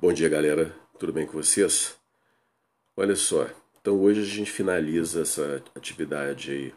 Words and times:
Bom 0.00 0.12
dia, 0.12 0.28
galera. 0.28 0.72
Tudo 0.96 1.12
bem 1.12 1.26
com 1.26 1.32
vocês? 1.32 1.98
Olha 2.96 3.16
só, 3.16 3.50
então 3.80 4.00
hoje 4.00 4.20
a 4.20 4.24
gente 4.24 4.48
finaliza 4.48 5.22
essa 5.22 5.60
atividade 5.74 6.52
aí 6.52 6.74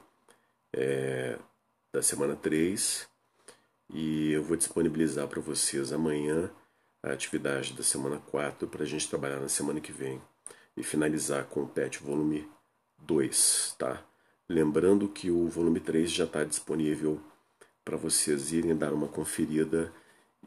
é, 0.74 1.38
da 1.94 2.02
semana 2.02 2.36
3 2.36 3.08
e 3.94 4.32
eu 4.32 4.44
vou 4.44 4.58
disponibilizar 4.58 5.28
para 5.28 5.40
vocês 5.40 5.94
amanhã 5.94 6.50
a 7.04 7.12
atividade 7.12 7.74
da 7.74 7.84
semana 7.84 8.18
4 8.18 8.68
para 8.68 8.82
a 8.82 8.88
gente 8.88 9.08
trabalhar 9.08 9.40
na 9.40 9.50
semana 9.50 9.80
que 9.80 9.92
vem 9.92 10.20
e 10.76 10.82
finalizar 10.82 11.46
com 11.46 11.62
o 11.62 11.68
PET 11.68 12.02
volume 12.02 12.50
2, 12.98 13.76
tá? 13.78 14.04
Lembrando 14.50 15.08
que 15.08 15.30
o 15.30 15.48
volume 15.48 15.80
3 15.80 16.12
já 16.12 16.24
está 16.24 16.44
disponível 16.44 17.22
para 17.86 17.98
vocês 17.98 18.52
irem 18.52 18.76
dar 18.76 18.92
uma 18.94 19.08
conferida 19.08 19.94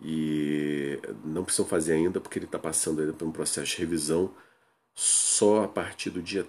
e 0.03 0.99
não 1.25 1.45
precisam 1.45 1.67
fazer 1.67 1.95
ainda 1.95 2.21
porque 2.21 2.39
ele 2.39 2.47
está 2.47 2.59
passando 2.59 3.01
ainda 3.01 3.13
por 3.13 3.27
um 3.27 3.33
processo 3.33 3.73
de 3.73 3.79
revisão 3.79 4.35
só 4.95 5.65
a 5.65 5.69
partir 5.69 6.11
do 6.11 6.23
dia 6.23 6.47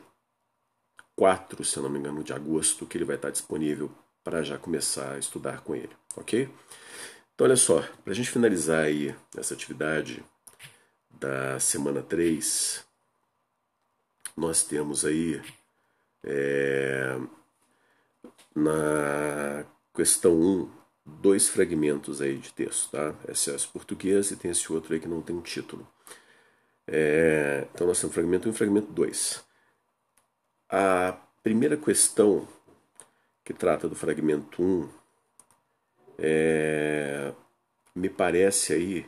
4, 1.15 1.63
se 1.63 1.79
não 1.79 1.89
me 1.89 1.99
engano, 1.99 2.23
de 2.23 2.33
agosto, 2.33 2.85
que 2.85 2.97
ele 2.97 3.05
vai 3.05 3.15
estar 3.15 3.31
disponível 3.31 3.91
para 4.23 4.43
já 4.43 4.57
começar 4.57 5.13
a 5.13 5.19
estudar 5.19 5.61
com 5.61 5.75
ele, 5.75 5.95
ok? 6.15 6.49
Então, 7.33 7.45
olha 7.45 7.55
só, 7.55 7.81
para 8.03 8.11
a 8.11 8.15
gente 8.15 8.29
finalizar 8.29 8.85
aí 8.85 9.15
essa 9.37 9.53
atividade 9.53 10.23
da 11.09 11.59
semana 11.59 12.01
3, 12.01 12.83
nós 14.35 14.63
temos 14.63 15.05
aí 15.05 15.41
é, 16.23 17.17
na 18.55 19.65
questão 19.93 20.33
1 20.33 20.74
dois 21.05 21.47
fragmentos 21.47 22.21
aí 22.21 22.37
de 22.37 22.51
texto, 22.51 22.91
tá? 22.91 23.13
Excesso 23.29 23.69
português 23.71 24.31
e 24.31 24.35
tem 24.35 24.51
esse 24.51 24.71
outro 24.73 24.93
aí 24.93 24.99
que 24.99 25.07
não 25.07 25.21
tem 25.21 25.39
título. 25.41 25.87
É, 26.87 27.67
então 27.73 27.87
nós 27.87 27.99
temos 27.99 28.13
fragmento 28.13 28.47
1 28.47 28.51
e 28.51 28.55
fragmento 28.55 28.91
2. 28.91 29.43
A 30.69 31.17
primeira 31.43 31.77
questão 31.77 32.47
que 33.43 33.53
trata 33.53 33.87
do 33.87 33.95
fragmento 33.95 34.61
1 34.61 34.89
é, 36.17 37.33
me 37.93 38.09
parece 38.09 38.73
aí 38.73 39.05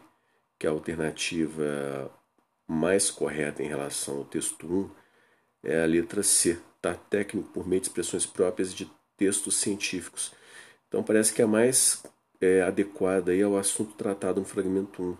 que 0.59 0.67
a 0.67 0.71
alternativa 0.71 2.11
mais 2.67 3.09
correta 3.09 3.63
em 3.63 3.67
relação 3.67 4.17
ao 4.17 4.25
texto 4.25 4.67
1 4.67 4.89
é 5.63 5.83
a 5.83 5.85
letra 5.85 6.21
C, 6.21 6.59
tá? 6.81 6.93
Técnico 6.93 7.49
por 7.49 7.67
meio 7.67 7.81
de 7.81 7.87
expressões 7.87 8.25
próprias 8.25 8.73
de 8.73 8.89
textos 9.15 9.57
científicos. 9.57 10.31
Então 10.87 11.03
parece 11.03 11.33
que 11.33 11.41
é 11.41 11.45
mais 11.45 12.03
é, 12.41 12.61
adequada 12.61 13.31
aí 13.31 13.41
ao 13.41 13.57
assunto 13.57 13.93
tratado 13.95 14.39
no 14.39 14.45
fragmento 14.45 15.01
1. 15.03 15.17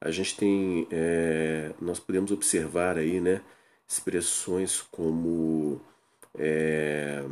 A 0.00 0.10
gente 0.10 0.36
tem, 0.36 0.86
é, 0.90 1.72
nós 1.80 1.98
podemos 1.98 2.30
observar 2.30 2.98
aí, 2.98 3.20
né, 3.20 3.40
expressões 3.88 4.82
como 4.82 5.80
é, 6.38 7.24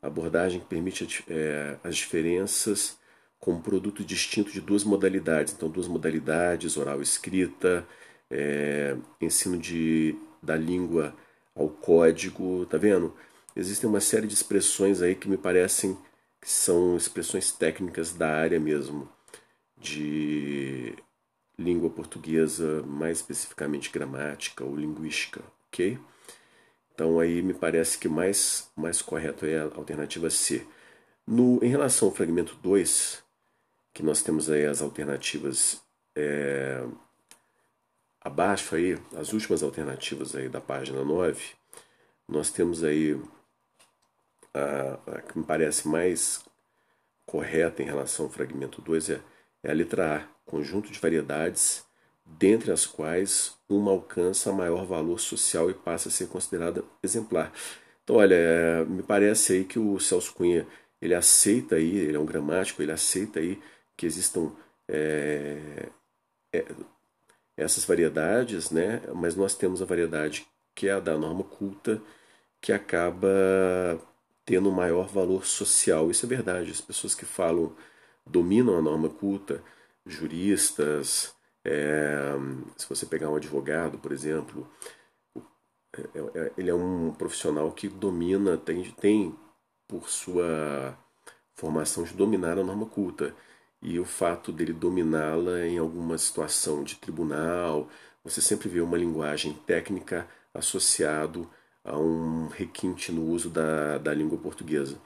abordagem 0.00 0.60
que 0.60 0.66
permite 0.66 1.24
é, 1.28 1.76
as 1.82 1.96
diferenças 1.96 2.98
como 3.40 3.60
produto 3.60 4.04
distinto 4.04 4.52
de 4.52 4.60
duas 4.60 4.84
modalidades. 4.84 5.52
Então, 5.52 5.68
duas 5.68 5.88
modalidades, 5.88 6.76
oral 6.76 7.02
escrita, 7.02 7.86
é, 8.30 8.96
ensino 9.20 9.58
de, 9.58 10.16
da 10.42 10.56
língua 10.56 11.14
ao 11.54 11.68
código, 11.68 12.64
tá 12.66 12.78
vendo? 12.78 13.14
Existem 13.56 13.88
uma 13.88 14.00
série 14.00 14.26
de 14.26 14.34
expressões 14.34 15.02
aí 15.02 15.14
que 15.14 15.28
me 15.28 15.36
parecem 15.36 15.96
que 16.42 16.50
são 16.50 16.96
expressões 16.96 17.52
técnicas 17.52 18.12
da 18.12 18.28
área 18.28 18.58
mesmo, 18.58 19.08
de 19.78 20.92
língua 21.56 21.88
portuguesa, 21.88 22.82
mais 22.82 23.18
especificamente 23.18 23.90
gramática 23.90 24.64
ou 24.64 24.74
linguística, 24.74 25.40
ok? 25.68 25.96
Então 26.92 27.20
aí 27.20 27.40
me 27.42 27.54
parece 27.54 27.96
que 27.96 28.08
mais, 28.08 28.68
mais 28.76 29.00
correto 29.00 29.46
é 29.46 29.60
a 29.60 29.70
alternativa 29.76 30.28
C. 30.30 30.66
No, 31.24 31.62
em 31.62 31.68
relação 31.68 32.08
ao 32.08 32.14
fragmento 32.14 32.56
2, 32.56 33.22
que 33.94 34.02
nós 34.02 34.20
temos 34.20 34.50
aí 34.50 34.66
as 34.66 34.82
alternativas 34.82 35.80
é, 36.16 36.84
abaixo 38.20 38.74
aí, 38.74 38.98
as 39.16 39.32
últimas 39.32 39.62
alternativas 39.62 40.34
aí 40.34 40.48
da 40.48 40.60
página 40.60 41.04
9, 41.04 41.40
nós 42.28 42.50
temos 42.50 42.82
aí 42.82 43.16
a, 44.54 44.98
a 45.06 45.20
que 45.22 45.38
me 45.38 45.44
parece 45.44 45.88
mais 45.88 46.44
correta 47.26 47.82
em 47.82 47.86
relação 47.86 48.26
ao 48.26 48.30
fragmento 48.30 48.82
2 48.82 49.10
é, 49.10 49.20
é 49.62 49.70
a 49.70 49.74
letra 49.74 50.16
A, 50.16 50.50
conjunto 50.50 50.90
de 50.90 50.98
variedades, 50.98 51.84
dentre 52.24 52.70
as 52.70 52.86
quais 52.86 53.56
uma 53.68 53.90
alcança 53.90 54.52
maior 54.52 54.84
valor 54.86 55.18
social 55.18 55.70
e 55.70 55.74
passa 55.74 56.08
a 56.08 56.12
ser 56.12 56.28
considerada 56.28 56.84
exemplar. 57.02 57.52
Então, 58.04 58.16
olha, 58.16 58.34
é, 58.34 58.84
me 58.84 59.02
parece 59.02 59.54
aí 59.54 59.64
que 59.64 59.78
o 59.78 59.98
Celso 59.98 60.34
Cunha 60.34 60.66
ele 61.00 61.14
aceita 61.14 61.76
aí, 61.76 61.96
ele 61.96 62.16
é 62.16 62.20
um 62.20 62.26
gramático, 62.26 62.82
ele 62.82 62.92
aceita 62.92 63.40
aí 63.40 63.60
que 63.96 64.06
existam 64.06 64.52
é, 64.88 65.88
é, 66.52 66.64
essas 67.56 67.84
variedades, 67.84 68.70
né? 68.70 69.02
Mas 69.14 69.34
nós 69.34 69.54
temos 69.54 69.82
a 69.82 69.84
variedade 69.84 70.46
que 70.74 70.88
é 70.88 70.92
a 70.92 71.00
da 71.00 71.16
norma 71.18 71.44
culta, 71.44 72.00
que 72.60 72.72
acaba 72.72 74.00
tendo 74.44 74.70
maior 74.72 75.08
valor 75.08 75.44
social. 75.46 76.10
Isso 76.10 76.26
é 76.26 76.28
verdade. 76.28 76.70
As 76.70 76.80
pessoas 76.80 77.14
que 77.14 77.24
falam, 77.24 77.74
dominam 78.26 78.76
a 78.76 78.82
norma 78.82 79.08
culta, 79.08 79.62
juristas, 80.06 81.34
é, 81.64 82.32
se 82.76 82.88
você 82.88 83.06
pegar 83.06 83.30
um 83.30 83.36
advogado, 83.36 83.98
por 83.98 84.12
exemplo, 84.12 84.68
é, 85.96 86.00
é, 86.34 86.52
ele 86.56 86.70
é 86.70 86.74
um 86.74 87.12
profissional 87.12 87.70
que 87.72 87.88
domina, 87.88 88.56
tem, 88.56 88.82
tem 88.92 89.34
por 89.86 90.08
sua 90.08 90.98
formação 91.54 92.04
de 92.04 92.14
dominar 92.14 92.58
a 92.58 92.64
norma 92.64 92.86
culta. 92.86 93.34
E 93.80 93.98
o 93.98 94.04
fato 94.04 94.52
dele 94.52 94.72
dominá-la 94.72 95.66
em 95.66 95.78
alguma 95.78 96.16
situação 96.16 96.84
de 96.84 96.96
tribunal, 96.96 97.88
você 98.22 98.40
sempre 98.40 98.68
vê 98.68 98.80
uma 98.80 98.96
linguagem 98.96 99.52
técnica 99.66 100.28
associado 100.54 101.50
a 101.84 101.98
um 101.98 102.48
requinte 102.48 103.10
no 103.12 103.24
uso 103.26 103.50
da, 103.50 103.98
da 103.98 104.14
língua 104.14 104.38
portuguesa. 104.38 104.96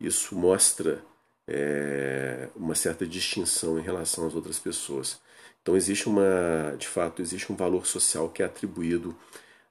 Isso 0.00 0.34
mostra 0.36 1.02
é, 1.46 2.48
uma 2.56 2.74
certa 2.74 3.06
distinção 3.06 3.78
em 3.78 3.82
relação 3.82 4.26
às 4.26 4.34
outras 4.34 4.58
pessoas. 4.58 5.20
Então 5.62 5.76
existe 5.76 6.08
uma, 6.08 6.76
de 6.78 6.88
fato, 6.88 7.22
existe 7.22 7.52
um 7.52 7.56
valor 7.56 7.86
social 7.86 8.28
que 8.28 8.42
é 8.42 8.46
atribuído 8.46 9.16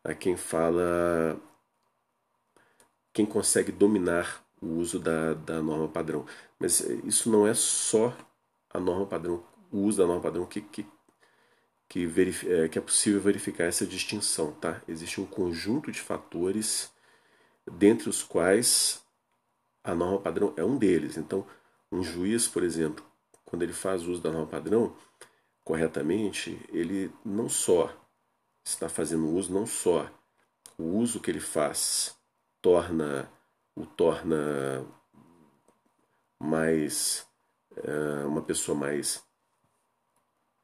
a 0.03 0.13
quem 0.13 0.37
fala, 0.37 1.37
quem 3.13 3.25
consegue 3.25 3.71
dominar 3.71 4.43
o 4.61 4.67
uso 4.77 4.99
da, 4.99 5.33
da 5.33 5.61
norma 5.61 5.87
padrão. 5.87 6.25
Mas 6.59 6.79
isso 6.79 7.29
não 7.29 7.45
é 7.45 7.53
só 7.53 8.15
a 8.69 8.79
norma 8.79 9.05
padrão, 9.05 9.43
o 9.71 9.79
uso 9.79 9.97
da 9.97 10.07
norma 10.07 10.21
padrão 10.21 10.45
que, 10.45 10.61
que 10.61 10.85
que, 11.91 12.09
é, 12.47 12.69
que 12.69 12.79
é 12.79 12.81
possível 12.81 13.19
verificar 13.19 13.65
essa 13.65 13.85
distinção. 13.85 14.53
Tá? 14.53 14.81
Existe 14.87 15.19
um 15.19 15.25
conjunto 15.25 15.91
de 15.91 15.99
fatores, 15.99 16.89
dentre 17.69 18.07
os 18.07 18.23
quais 18.23 19.03
a 19.83 19.93
norma 19.93 20.21
padrão 20.21 20.53
é 20.55 20.63
um 20.63 20.77
deles. 20.77 21.17
Então, 21.17 21.45
um 21.91 22.01
juiz, 22.01 22.47
por 22.47 22.63
exemplo, 22.63 23.03
quando 23.43 23.63
ele 23.63 23.73
faz 23.73 24.03
uso 24.03 24.21
da 24.21 24.31
norma 24.31 24.47
padrão 24.47 24.95
corretamente, 25.65 26.57
ele 26.69 27.11
não 27.25 27.49
só 27.49 27.93
está 28.63 28.87
fazendo 28.87 29.27
uso, 29.27 29.53
não 29.53 29.67
só 29.67 30.09
o 30.77 30.83
uso 30.97 31.19
que 31.19 31.29
ele 31.29 31.41
faz 31.41 32.15
torna 32.61 33.29
o 33.75 33.85
torna 33.85 34.85
mais 36.39 37.27
é, 37.75 38.25
uma 38.25 38.41
pessoa 38.41 38.77
mais 38.77 39.21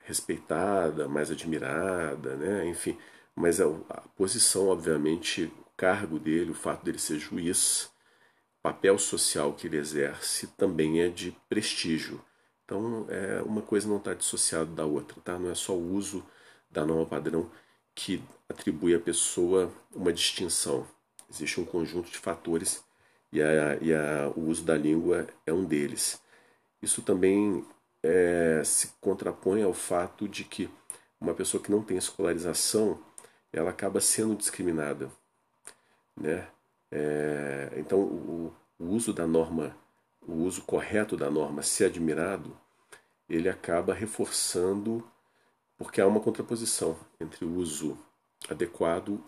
respeitada, 0.07 1.07
mais 1.07 1.29
admirada, 1.29 2.35
né? 2.37 2.65
enfim. 2.67 2.97
Mas 3.35 3.59
a, 3.59 3.65
a 3.89 4.01
posição, 4.15 4.69
obviamente, 4.69 5.43
o 5.43 5.65
cargo 5.75 6.17
dele, 6.17 6.51
o 6.51 6.55
fato 6.55 6.83
dele 6.85 6.97
ser 6.97 7.19
juiz, 7.19 7.91
o 8.59 8.63
papel 8.63 8.97
social 8.97 9.53
que 9.53 9.67
ele 9.67 9.77
exerce 9.77 10.47
também 10.57 11.01
é 11.01 11.09
de 11.09 11.35
prestígio. 11.49 12.21
Então, 12.63 13.05
é, 13.09 13.41
uma 13.43 13.61
coisa 13.61 13.87
não 13.87 13.97
está 13.97 14.13
dissociada 14.13 14.65
da 14.65 14.85
outra, 14.85 15.21
tá? 15.21 15.37
Não 15.37 15.51
é 15.51 15.55
só 15.55 15.73
o 15.73 15.93
uso 15.93 16.25
da 16.71 16.85
norma 16.85 17.05
padrão 17.05 17.49
que 17.93 18.21
atribui 18.49 18.95
à 18.95 18.99
pessoa 18.99 19.71
uma 19.93 20.13
distinção. 20.13 20.87
Existe 21.29 21.59
um 21.59 21.65
conjunto 21.65 22.09
de 22.09 22.17
fatores 22.17 22.83
e, 23.31 23.41
a, 23.41 23.77
e 23.81 23.93
a, 23.93 24.31
o 24.35 24.47
uso 24.47 24.63
da 24.63 24.77
língua 24.77 25.27
é 25.45 25.51
um 25.51 25.65
deles. 25.65 26.21
Isso 26.81 27.01
também 27.01 27.65
é, 28.07 28.63
se 28.63 28.93
contrapõe 29.01 29.63
ao 29.63 29.73
fato 29.73 30.29
de 30.29 30.45
que 30.45 30.69
uma 31.19 31.33
pessoa 31.33 31.61
que 31.61 31.69
não 31.69 31.83
tem 31.83 31.97
escolarização 31.97 33.03
ela 33.51 33.69
acaba 33.69 33.99
sendo 33.99 34.35
discriminada, 34.35 35.11
né? 36.15 36.47
É, 36.89 37.73
então 37.75 37.99
o, 37.99 38.53
o, 38.79 38.85
uso 38.85 39.13
da 39.13 39.27
norma, 39.27 39.75
o 40.21 40.33
uso 40.33 40.61
correto 40.61 41.17
da 41.17 41.29
norma, 41.29 41.61
ser 41.61 41.85
admirado, 41.85 42.57
ele 43.27 43.49
acaba 43.49 43.93
reforçando 43.93 45.05
porque 45.77 45.99
há 45.99 46.07
uma 46.07 46.21
contraposição 46.21 46.97
entre 47.19 47.43
o 47.43 47.55
uso 47.55 47.97
adequado 48.49 49.21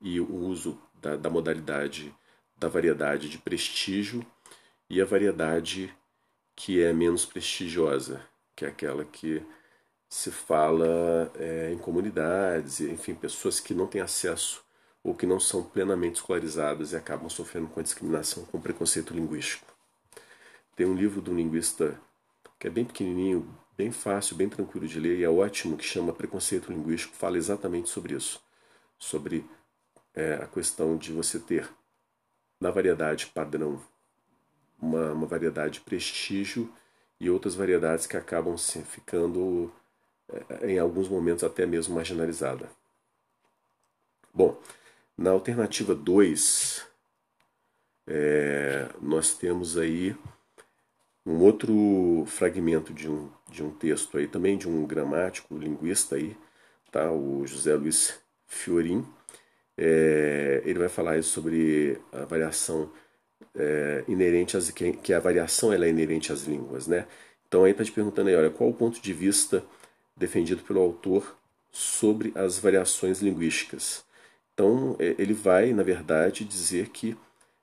e 0.00 0.20
o 0.20 0.34
uso 0.34 0.80
da, 1.00 1.16
da 1.16 1.30
modalidade 1.30 2.14
da 2.56 2.68
variedade 2.68 3.28
de 3.28 3.38
prestígio 3.38 4.26
e 4.90 5.00
a 5.00 5.04
variedade 5.04 5.94
que 6.58 6.82
é 6.82 6.92
menos 6.92 7.24
prestigiosa, 7.24 8.20
que 8.56 8.64
é 8.64 8.68
aquela 8.68 9.04
que 9.04 9.40
se 10.08 10.32
fala 10.32 11.30
é, 11.36 11.72
em 11.72 11.78
comunidades, 11.78 12.80
enfim, 12.80 13.14
pessoas 13.14 13.60
que 13.60 13.72
não 13.72 13.86
têm 13.86 14.00
acesso 14.00 14.64
ou 15.00 15.14
que 15.14 15.24
não 15.24 15.38
são 15.38 15.62
plenamente 15.62 16.16
escolarizadas 16.16 16.90
e 16.90 16.96
acabam 16.96 17.30
sofrendo 17.30 17.68
com 17.68 17.78
a 17.78 17.82
discriminação, 17.84 18.44
com 18.46 18.60
preconceito 18.60 19.14
linguístico. 19.14 19.72
Tem 20.74 20.84
um 20.84 20.96
livro 20.96 21.22
de 21.22 21.30
um 21.30 21.36
linguista 21.36 21.96
que 22.58 22.66
é 22.66 22.70
bem 22.70 22.84
pequenininho, 22.84 23.48
bem 23.76 23.92
fácil, 23.92 24.34
bem 24.34 24.48
tranquilo 24.48 24.88
de 24.88 24.98
ler 24.98 25.16
e 25.20 25.22
é 25.22 25.30
ótimo, 25.30 25.76
que 25.76 25.84
chama 25.84 26.12
Preconceito 26.12 26.72
Linguístico, 26.72 27.14
fala 27.14 27.36
exatamente 27.36 27.88
sobre 27.88 28.16
isso, 28.16 28.42
sobre 28.98 29.48
é, 30.12 30.34
a 30.34 30.46
questão 30.48 30.96
de 30.96 31.12
você 31.12 31.38
ter 31.38 31.70
na 32.60 32.72
variedade 32.72 33.26
padrão 33.26 33.80
uma, 34.80 35.12
uma 35.12 35.26
variedade 35.26 35.74
de 35.74 35.80
prestígio 35.80 36.72
e 37.20 37.28
outras 37.28 37.54
variedades 37.54 38.06
que 38.06 38.16
acabam 38.16 38.56
ficando 38.56 39.72
é, 40.60 40.72
em 40.72 40.78
alguns 40.78 41.08
momentos 41.08 41.44
até 41.44 41.66
mesmo 41.66 41.94
marginalizada. 41.94 42.68
Bom, 44.32 44.60
na 45.16 45.30
alternativa 45.30 45.94
2, 45.94 46.86
é, 48.06 48.88
nós 49.00 49.34
temos 49.34 49.76
aí 49.76 50.16
um 51.26 51.42
outro 51.42 52.24
fragmento 52.26 52.94
de 52.94 53.10
um, 53.10 53.30
de 53.50 53.62
um 53.62 53.70
texto 53.70 54.16
aí, 54.16 54.26
também 54.26 54.56
de 54.56 54.68
um 54.68 54.86
gramático, 54.86 55.58
linguista 55.58 56.16
aí, 56.16 56.36
tá? 56.90 57.10
o 57.10 57.46
José 57.46 57.74
Luiz 57.74 58.18
Fiorin. 58.46 59.06
É, 59.76 60.62
ele 60.64 60.78
vai 60.78 60.88
falar 60.88 61.22
sobre 61.22 62.00
a 62.12 62.24
variação 62.24 62.90
é, 63.54 64.04
inerente 64.08 64.56
às 64.56 64.70
que, 64.70 64.92
que 64.92 65.12
a 65.12 65.20
variação 65.20 65.72
ela 65.72 65.86
é 65.86 65.90
inerente 65.90 66.32
às 66.32 66.42
línguas, 66.42 66.86
né? 66.86 67.06
Então 67.46 67.64
aí 67.64 67.72
está 67.72 67.84
te 67.84 67.92
perguntando 67.92 68.28
aí, 68.28 68.36
olha, 68.36 68.50
qual 68.50 68.70
o 68.70 68.74
ponto 68.74 69.00
de 69.00 69.12
vista 69.12 69.64
defendido 70.16 70.62
pelo 70.62 70.80
autor 70.80 71.36
sobre 71.70 72.32
as 72.34 72.58
variações 72.58 73.20
linguísticas? 73.20 74.04
Então 74.54 74.96
é, 74.98 75.14
ele 75.18 75.32
vai, 75.32 75.72
na 75.72 75.82
verdade, 75.82 76.44
dizer 76.44 76.88
que 76.90 77.16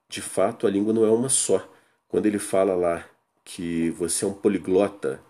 de 0.10 0.22
fato 0.22 0.68
a 0.68 0.70
língua 0.70 0.94
não 0.94 1.06
é 1.06 1.10
uma 1.10 1.30
só. 1.30 1.68
Quando 2.08 2.26
ele 2.26 2.40
fala 2.40 2.76
lá 2.76 3.06
que 3.44 3.90
você 3.92 4.26
é 4.26 4.28
um 4.28 4.34
poliglota 4.34 5.22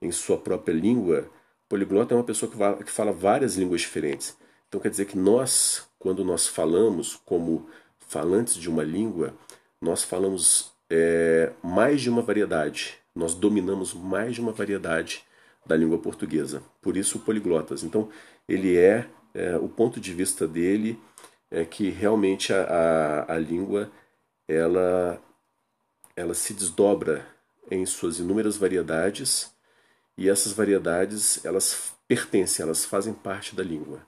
em 0.00 0.10
sua 0.10 0.36
própria 0.36 0.74
língua, 0.74 1.28
poliglota 1.68 2.14
é 2.14 2.16
uma 2.16 2.24
pessoa 2.24 2.50
que 2.82 2.90
fala 2.90 3.12
várias 3.12 3.56
línguas 3.56 3.82
diferentes. 3.82 4.36
Então 4.68 4.80
quer 4.80 4.88
dizer 4.88 5.06
que 5.06 5.16
nós, 5.16 5.86
quando 5.98 6.24
nós 6.24 6.46
falamos 6.46 7.20
como 7.24 7.68
falantes 8.08 8.54
de 8.54 8.68
uma 8.68 8.82
língua, 8.82 9.34
nós 9.82 10.04
falamos 10.04 10.72
é, 10.88 11.52
mais 11.62 12.00
de 12.00 12.08
uma 12.08 12.22
variedade, 12.22 12.94
nós 13.12 13.34
dominamos 13.34 13.92
mais 13.92 14.36
de 14.36 14.40
uma 14.40 14.52
variedade 14.52 15.24
da 15.66 15.76
língua 15.76 15.98
portuguesa. 15.98 16.62
Por 16.80 16.96
isso, 16.96 17.18
poliglotas. 17.18 17.82
Então, 17.82 18.08
ele 18.48 18.78
é, 18.78 19.08
é 19.34 19.56
o 19.56 19.68
ponto 19.68 20.00
de 20.00 20.14
vista 20.14 20.46
dele 20.46 20.98
é 21.50 21.64
que 21.64 21.90
realmente 21.90 22.52
a, 22.52 22.62
a, 22.62 23.34
a 23.34 23.38
língua 23.38 23.90
ela, 24.48 25.20
ela 26.16 26.32
se 26.32 26.54
desdobra 26.54 27.26
em 27.70 27.84
suas 27.84 28.18
inúmeras 28.18 28.56
variedades 28.56 29.52
e 30.16 30.28
essas 30.28 30.52
variedades 30.52 31.44
elas 31.44 31.92
pertencem, 32.06 32.62
elas 32.62 32.84
fazem 32.84 33.12
parte 33.12 33.54
da 33.54 33.62
língua. 33.62 34.00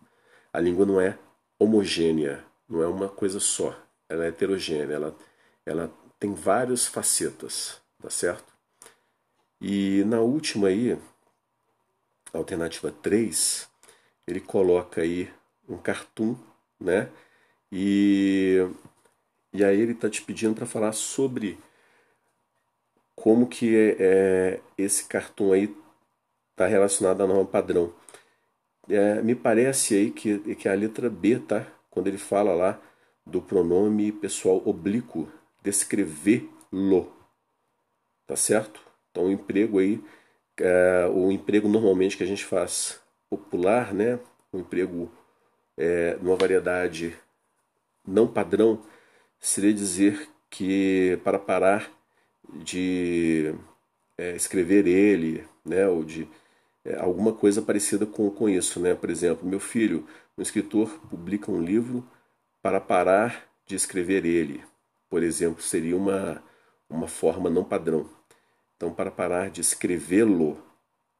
A 0.52 0.60
língua 0.60 0.86
não 0.86 1.00
é 1.00 1.18
homogênea, 1.58 2.44
não 2.68 2.82
é 2.82 2.86
uma 2.86 3.08
coisa 3.08 3.40
só, 3.40 3.76
ela 4.08 4.24
é 4.24 4.28
heterogênea, 4.28 4.94
ela 4.94 5.16
ela 5.66 5.92
tem 6.18 6.34
várias 6.34 6.86
facetas, 6.86 7.80
tá 8.00 8.10
certo? 8.10 8.52
E 9.60 10.04
na 10.04 10.20
última 10.20 10.68
aí, 10.68 10.98
alternativa 12.32 12.90
3, 12.90 13.68
ele 14.26 14.40
coloca 14.40 15.00
aí 15.00 15.30
um 15.68 15.76
cartoon, 15.78 16.36
né? 16.80 17.10
E, 17.72 18.58
e 19.52 19.64
aí 19.64 19.80
ele 19.80 19.92
está 19.92 20.08
te 20.08 20.22
pedindo 20.22 20.54
para 20.54 20.66
falar 20.66 20.92
sobre 20.92 21.58
como 23.14 23.46
que 23.48 23.74
é, 23.76 23.96
é, 23.98 24.60
esse 24.76 25.04
cartoon 25.06 25.52
aí 25.52 25.74
está 26.50 26.66
relacionado 26.66 27.22
à 27.22 27.26
norma 27.26 27.46
padrão. 27.46 27.92
É, 28.88 29.22
me 29.22 29.34
parece 29.34 29.94
aí 29.94 30.10
que, 30.10 30.54
que 30.56 30.68
a 30.68 30.74
letra 30.74 31.08
B, 31.08 31.38
tá? 31.38 31.66
Quando 31.90 32.08
ele 32.08 32.18
fala 32.18 32.54
lá 32.54 32.80
do 33.26 33.40
pronome 33.40 34.12
pessoal 34.12 34.60
oblíquo, 34.66 35.28
descrevê-lo. 35.64 37.12
Tá 38.26 38.36
certo? 38.36 38.80
Então, 39.10 39.24
o 39.26 39.32
emprego 39.32 39.78
aí, 39.78 40.02
é, 40.58 41.06
o 41.12 41.32
emprego 41.32 41.68
normalmente 41.68 42.16
que 42.16 42.22
a 42.22 42.26
gente 42.26 42.44
faz 42.44 43.00
popular, 43.28 43.92
né? 43.92 44.20
O 44.52 44.58
emprego 44.58 45.10
é, 45.76 46.16
numa 46.20 46.36
variedade 46.36 47.16
não 48.06 48.28
padrão, 48.28 48.82
seria 49.40 49.72
dizer 49.72 50.28
que 50.50 51.18
para 51.24 51.38
parar 51.38 51.90
de 52.62 53.54
é, 54.18 54.36
escrever 54.36 54.86
ele, 54.86 55.46
né? 55.64 55.88
Ou 55.88 56.04
de 56.04 56.28
é, 56.84 56.96
alguma 56.98 57.32
coisa 57.32 57.62
parecida 57.62 58.06
com, 58.06 58.30
com 58.30 58.48
isso, 58.48 58.80
né? 58.80 58.94
Por 58.94 59.10
exemplo, 59.10 59.48
meu 59.48 59.60
filho, 59.60 60.06
um 60.36 60.42
escritor, 60.42 60.88
publica 61.10 61.50
um 61.50 61.62
livro 61.62 62.06
para 62.62 62.80
parar 62.80 63.46
de 63.66 63.74
escrever 63.76 64.24
ele 64.24 64.62
por 65.14 65.22
exemplo, 65.22 65.62
seria 65.62 65.96
uma, 65.96 66.42
uma 66.90 67.06
forma 67.06 67.48
não 67.48 67.62
padrão. 67.62 68.10
Então, 68.76 68.92
para 68.92 69.12
parar 69.12 69.48
de 69.48 69.60
escrevê-lo, 69.60 70.60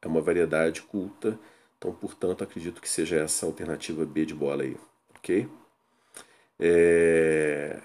é 0.02 0.08
uma 0.08 0.20
variedade 0.20 0.82
culta. 0.82 1.38
Então, 1.78 1.94
portanto, 1.94 2.42
acredito 2.42 2.80
que 2.80 2.88
seja 2.88 3.18
essa 3.18 3.46
alternativa 3.46 4.04
B 4.04 4.26
de 4.26 4.34
bola 4.34 4.64
aí, 4.64 4.76
ok? 5.16 5.48
É... 6.58 7.80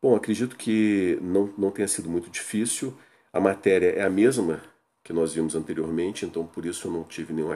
Bom, 0.00 0.14
acredito 0.14 0.54
que 0.54 1.18
não, 1.20 1.52
não 1.58 1.72
tenha 1.72 1.88
sido 1.88 2.08
muito 2.08 2.30
difícil. 2.30 2.96
A 3.32 3.40
matéria 3.40 3.90
é 3.96 4.02
a 4.02 4.10
mesma 4.10 4.62
que 5.02 5.12
nós 5.12 5.34
vimos 5.34 5.56
anteriormente, 5.56 6.24
então 6.24 6.46
por 6.46 6.64
isso 6.64 6.86
eu 6.86 6.92
não 6.92 7.02
tive 7.02 7.32
nenhum, 7.32 7.50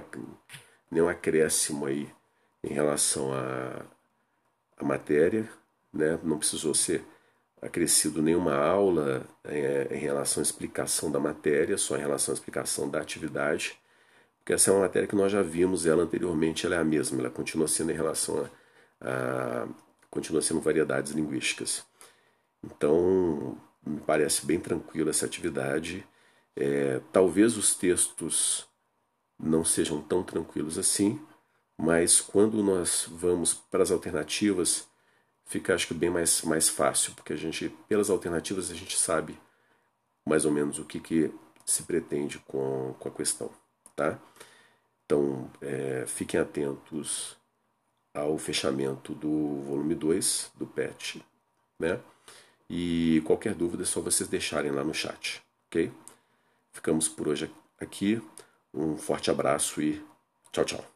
nenhum 0.91 1.09
acréscimo 1.09 1.87
aí 1.87 2.09
em 2.65 2.73
relação 2.75 3.33
à, 3.33 3.81
à 4.77 4.85
matéria, 4.85 5.49
né? 5.93 6.19
não 6.25 6.37
precisou 6.37 6.75
ser 6.75 7.05
acrescido 7.61 8.23
nenhuma 8.23 8.55
aula 8.55 9.27
é, 9.45 9.89
em 9.91 9.99
relação 9.99 10.41
à 10.41 10.45
explicação 10.45 11.11
da 11.11 11.19
matéria, 11.19 11.79
só 11.79 11.97
em 11.97 12.01
relação 12.01 12.33
à 12.33 12.35
explicação 12.35 12.89
da 12.89 13.01
atividade, 13.01 13.79
porque 14.39 14.53
essa 14.53 14.71
é 14.71 14.75
uma 14.75 14.83
matéria 14.83 15.09
que 15.09 15.17
nós 15.17 15.33
já 15.33 15.43
vimos 15.43 15.87
ela 15.87 16.05
anteriormente, 16.05 16.67
ela 16.67 16.77
é 16.77 16.79
a 16.79 16.85
mesma, 16.85 17.19
ela 17.21 17.31
continua 17.31 17.67
sendo 17.67 17.91
em 17.91 17.95
relação 17.95 18.49
a, 19.01 19.65
a 19.65 19.69
continua 20.11 20.41
sendo 20.41 20.61
variedades 20.61 21.13
linguísticas. 21.13 21.85
Então, 22.63 23.59
me 23.85 24.01
parece 24.01 24.47
bem 24.47 24.59
tranquila 24.59 25.11
essa 25.11 25.27
atividade. 25.27 26.07
É, 26.55 27.01
talvez 27.13 27.57
os 27.57 27.75
textos 27.75 28.67
não 29.39 29.65
sejam 29.65 30.01
tão 30.01 30.23
tranquilos 30.23 30.79
assim, 30.79 31.21
mas 31.77 32.21
quando 32.21 32.63
nós 32.63 33.07
vamos 33.11 33.53
para 33.53 33.83
as 33.83 33.91
alternativas, 33.91 34.89
fica 35.47 35.75
acho 35.75 35.87
que 35.87 35.95
bem 35.95 36.11
mais, 36.11 36.43
mais 36.43 36.69
fácil, 36.69 37.15
porque 37.15 37.33
a 37.33 37.37
gente, 37.37 37.71
pelas 37.89 38.11
alternativas, 38.11 38.71
a 38.71 38.75
gente 38.75 38.99
sabe 38.99 39.39
mais 40.27 40.45
ou 40.45 40.53
menos 40.53 40.79
o 40.79 40.85
que, 40.85 41.01
que 41.01 41.33
se 41.65 41.85
pretende 41.85 42.39
com, 42.41 42.95
com 42.99 43.09
a 43.09 43.13
questão, 43.13 43.51
tá? 43.95 44.19
Então, 45.05 45.51
é, 45.63 46.05
fiquem 46.07 46.39
atentos 46.41 47.37
ao 48.13 48.37
fechamento 48.39 49.15
do 49.15 49.63
volume 49.63 49.95
2 49.95 50.53
do 50.57 50.67
PET, 50.67 51.25
né? 51.79 52.01
E 52.69 53.23
qualquer 53.25 53.55
dúvida 53.55 53.85
é 53.85 53.87
só 53.87 54.01
vocês 54.01 54.29
deixarem 54.29 54.73
lá 54.73 54.83
no 54.83 54.93
chat, 54.93 55.41
ok? 55.69 55.93
Ficamos 56.73 57.09
por 57.09 57.29
hoje 57.29 57.51
aqui. 57.81 58.21
Um 58.75 58.97
forte 58.97 59.31
abraço 59.31 59.81
e 59.81 60.05
tchau, 60.51 60.65
tchau. 60.65 60.96